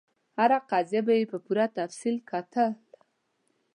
[0.37, 2.71] هره قضیه به یې په پوره تفصیل کتل.